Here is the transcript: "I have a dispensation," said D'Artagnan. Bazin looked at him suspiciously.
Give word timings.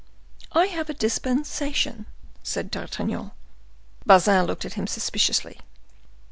"I 0.53 0.65
have 0.65 0.89
a 0.89 0.95
dispensation," 0.95 2.07
said 2.41 2.71
D'Artagnan. 2.71 3.29
Bazin 4.03 4.45
looked 4.47 4.65
at 4.65 4.73
him 4.73 4.87
suspiciously. 4.87 5.59